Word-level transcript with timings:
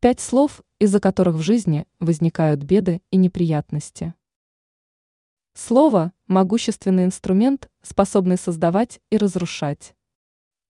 Пять 0.00 0.20
слов, 0.20 0.62
из-за 0.78 1.00
которых 1.00 1.34
в 1.34 1.40
жизни 1.40 1.84
возникают 1.98 2.62
беды 2.62 3.02
и 3.10 3.16
неприятности. 3.16 4.14
Слово– 5.54 6.12
могущественный 6.28 7.04
инструмент, 7.04 7.68
способный 7.82 8.36
создавать 8.36 9.00
и 9.10 9.16
разрушать. 9.16 9.96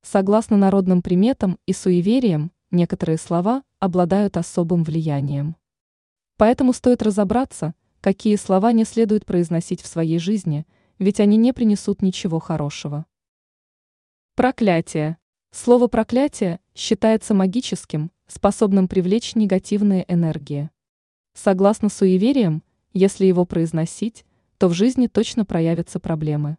Согласно 0.01 0.57
народным 0.57 1.03
приметам 1.03 1.59
и 1.67 1.75
суевериям, 1.75 2.53
некоторые 2.71 3.19
слова 3.19 3.65
обладают 3.81 4.39
особым 4.39 4.83
влиянием. 4.83 5.57
Поэтому 6.39 6.73
стоит 6.73 7.03
разобраться, 7.03 7.75
какие 8.01 8.37
слова 8.37 8.73
не 8.73 8.85
следует 8.85 9.27
произносить 9.27 9.83
в 9.83 9.87
своей 9.89 10.19
жизни, 10.19 10.67
ведь 10.99 11.21
они 11.21 11.37
не 11.37 11.53
принесут 11.53 12.01
ничего 12.01 12.39
хорошего. 12.39 13.05
Проклятие. 14.37 15.19
Слово 15.51 15.87
«проклятие» 15.87 16.61
считается 16.79 17.35
магическим, 17.35 18.13
способным 18.29 18.87
привлечь 18.87 19.35
негативные 19.35 20.05
энергии. 20.07 20.71
Согласно 21.35 21.89
суевериям, 21.89 22.63
если 22.93 23.27
его 23.27 23.45
произносить, 23.45 24.25
то 24.59 24.69
в 24.69 24.75
жизни 24.75 25.09
точно 25.09 25.45
проявятся 25.45 25.99
проблемы. 25.99 26.57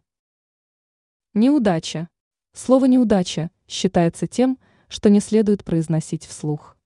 Неудача. 1.32 2.10
Слово 2.52 2.84
«неудача» 2.84 3.50
считается 3.66 4.26
тем, 4.26 4.58
что 4.88 5.08
не 5.08 5.20
следует 5.20 5.64
произносить 5.64 6.26
вслух. 6.26 6.76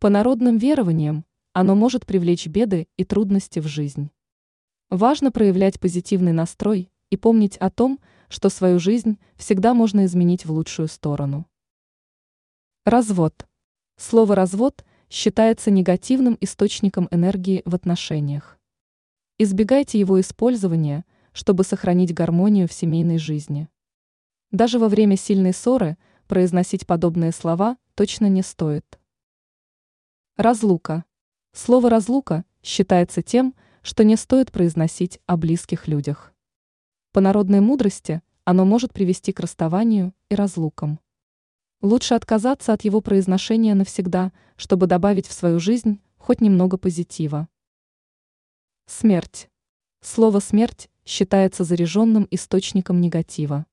По 0.00 0.08
народным 0.08 0.58
верованиям, 0.58 1.24
оно 1.52 1.76
может 1.76 2.04
привлечь 2.04 2.48
беды 2.48 2.88
и 2.96 3.04
трудности 3.04 3.60
в 3.60 3.68
жизнь. 3.68 4.10
Важно 4.90 5.30
проявлять 5.30 5.78
позитивный 5.78 6.32
настрой 6.32 6.90
и 7.10 7.16
помнить 7.16 7.56
о 7.58 7.70
том, 7.70 8.00
что 8.28 8.48
свою 8.48 8.80
жизнь 8.80 9.20
всегда 9.36 9.74
можно 9.74 10.06
изменить 10.06 10.44
в 10.44 10.50
лучшую 10.50 10.88
сторону. 10.88 11.46
Развод. 12.86 13.46
Слово 13.96 14.34
«развод» 14.34 14.84
считается 15.08 15.70
негативным 15.70 16.36
источником 16.42 17.08
энергии 17.10 17.62
в 17.64 17.74
отношениях. 17.74 18.58
Избегайте 19.38 19.98
его 19.98 20.20
использования, 20.20 21.06
чтобы 21.32 21.64
сохранить 21.64 22.12
гармонию 22.12 22.68
в 22.68 22.74
семейной 22.74 23.16
жизни. 23.16 23.70
Даже 24.50 24.78
во 24.78 24.90
время 24.90 25.16
сильной 25.16 25.54
ссоры 25.54 25.96
произносить 26.28 26.86
подобные 26.86 27.32
слова 27.32 27.78
точно 27.94 28.26
не 28.26 28.42
стоит. 28.42 29.00
Разлука. 30.36 31.06
Слово 31.52 31.88
«разлука» 31.88 32.44
считается 32.62 33.22
тем, 33.22 33.54
что 33.80 34.04
не 34.04 34.16
стоит 34.16 34.52
произносить 34.52 35.20
о 35.24 35.38
близких 35.38 35.88
людях. 35.88 36.34
По 37.12 37.22
народной 37.22 37.60
мудрости 37.60 38.20
оно 38.44 38.66
может 38.66 38.92
привести 38.92 39.32
к 39.32 39.40
расставанию 39.40 40.12
и 40.28 40.34
разлукам. 40.34 41.00
Лучше 41.84 42.14
отказаться 42.14 42.72
от 42.72 42.82
его 42.82 43.02
произношения 43.02 43.74
навсегда, 43.74 44.32
чтобы 44.56 44.86
добавить 44.86 45.26
в 45.26 45.34
свою 45.34 45.60
жизнь 45.60 46.00
хоть 46.16 46.40
немного 46.40 46.78
позитива. 46.78 47.46
Смерть. 48.86 49.50
Слово 50.00 50.40
«смерть» 50.40 50.88
считается 51.04 51.62
заряженным 51.62 52.26
источником 52.30 53.02
негатива. 53.02 53.66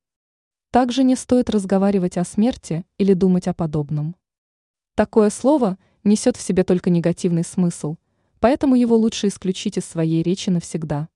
Также 0.72 1.06
не 1.06 1.16
стоит 1.16 1.50
разговаривать 1.50 2.18
о 2.18 2.26
смерти 2.26 2.86
или 2.98 3.14
думать 3.14 3.48
о 3.48 3.54
подобном. 3.54 4.18
Такое 4.96 5.30
слово 5.30 5.78
несет 6.04 6.36
в 6.36 6.42
себе 6.42 6.66
только 6.66 6.90
негативный 6.90 7.46
смысл, 7.46 7.96
поэтому 8.42 8.76
его 8.76 8.98
лучше 8.98 9.30
исключить 9.30 9.78
из 9.78 9.86
своей 9.86 10.22
речи 10.22 10.50
навсегда. 10.50 11.08